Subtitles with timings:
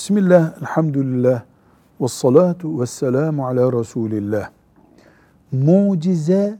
[0.00, 1.42] Bismillah, elhamdülillah,
[2.00, 4.50] ve salatu ve selamu ala Resulillah.
[5.52, 6.58] Mucize,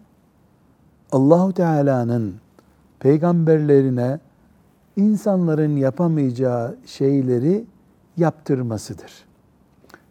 [1.12, 2.34] Allahu Teala'nın
[2.98, 4.20] peygamberlerine
[4.96, 7.64] insanların yapamayacağı şeyleri
[8.16, 9.24] yaptırmasıdır.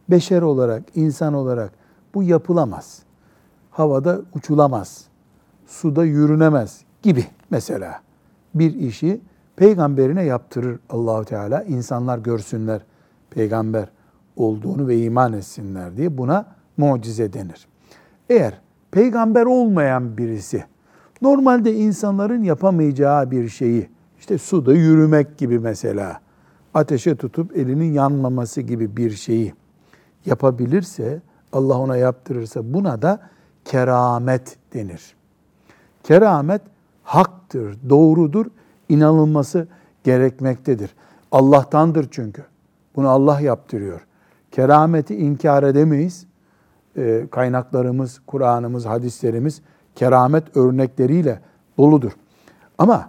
[0.10, 1.72] Beşer olarak, insan olarak
[2.14, 3.00] bu yapılamaz.
[3.72, 5.06] Havada uçulamaz,
[5.68, 8.02] suda yürünemez gibi mesela
[8.56, 9.22] bir işi
[9.56, 11.64] peygamberine yaptırır Allahu Teala.
[11.64, 12.82] İnsanlar görsünler
[13.32, 13.90] peygamber
[14.36, 16.46] olduğunu ve iman etsinler diye buna
[16.78, 17.68] mucize denir.
[18.30, 20.64] Eğer peygamber olmayan birisi
[21.22, 23.90] normalde insanların yapamayacağı bir şeyi
[24.20, 26.20] işte suda yürümek gibi mesela
[26.74, 29.54] ateşe tutup elinin yanmaması gibi bir şeyi
[30.26, 31.22] yapabilirse
[31.54, 33.20] Allah ona yaptırırsa buna da
[33.66, 35.16] keramet denir.
[36.04, 36.62] Keramet
[37.04, 38.46] haktır, doğrudur,
[38.90, 39.68] inanılması
[40.04, 40.96] gerekmektedir.
[41.32, 42.46] Allah'tandır çünkü.
[42.96, 44.02] Bunu Allah yaptırıyor.
[44.52, 46.26] Kerameti inkar edemeyiz.
[46.98, 49.62] E, kaynaklarımız, Kur'an'ımız, hadislerimiz
[49.96, 51.40] keramet örnekleriyle
[51.78, 52.12] doludur.
[52.78, 53.06] Ama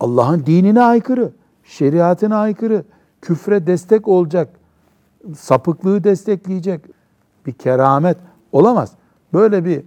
[0.00, 1.32] Allah'ın dinine aykırı,
[1.64, 2.84] şeriatına aykırı,
[3.22, 4.48] küfre destek olacak,
[5.36, 6.80] sapıklığı destekleyecek
[7.46, 8.16] bir keramet
[8.52, 8.92] olamaz.
[9.32, 9.82] Böyle bir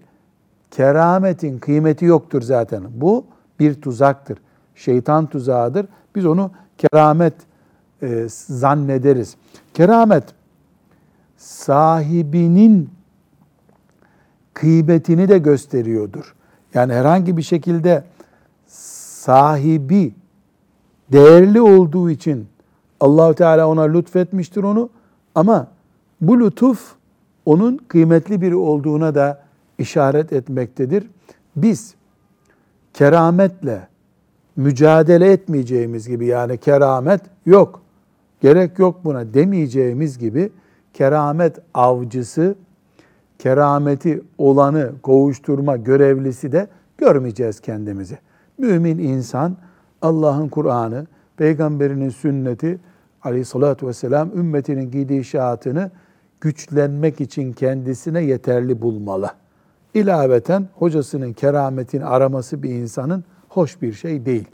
[0.71, 2.83] kerametin kıymeti yoktur zaten.
[2.93, 3.25] Bu
[3.59, 4.37] bir tuzaktır.
[4.75, 5.87] Şeytan tuzağıdır.
[6.15, 7.33] Biz onu keramet
[8.01, 9.35] e, zannederiz.
[9.73, 10.23] Keramet
[11.37, 12.89] sahibinin
[14.53, 16.35] kıymetini de gösteriyordur.
[16.73, 18.03] Yani herhangi bir şekilde
[18.67, 20.13] sahibi
[21.11, 22.47] değerli olduğu için
[22.99, 24.89] Allahu Teala ona lütfetmiştir onu
[25.35, 25.67] ama
[26.21, 26.95] bu lütuf
[27.45, 29.41] onun kıymetli biri olduğuna da
[29.77, 31.07] işaret etmektedir.
[31.55, 31.95] Biz
[32.93, 33.87] kerametle
[34.55, 37.81] mücadele etmeyeceğimiz gibi yani keramet yok,
[38.41, 40.51] gerek yok buna demeyeceğimiz gibi
[40.93, 42.55] keramet avcısı,
[43.39, 48.17] kerameti olanı kovuşturma görevlisi de görmeyeceğiz kendimizi.
[48.57, 49.57] Mümin insan
[50.01, 52.79] Allah'ın Kur'an'ı, peygamberinin sünneti
[53.23, 55.91] aleyhissalatü vesselam ümmetinin gidişatını
[56.41, 59.31] güçlenmek için kendisine yeterli bulmalı.
[59.93, 64.47] İlaveten hocasının kerametini araması bir insanın hoş bir şey değil.